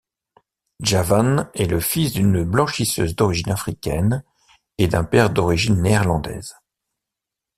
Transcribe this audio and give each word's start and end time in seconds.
Djavan 0.81 1.51
est 1.53 1.67
le 1.67 1.79
fils 1.79 2.13
d'une 2.13 2.43
blanchisseuse 2.43 3.15
d'origine 3.15 3.51
africaine 3.51 4.23
et 4.79 4.87
d'un 4.87 5.03
père 5.03 5.29
d'origine 5.29 5.79
néerlandaise. 5.79 6.55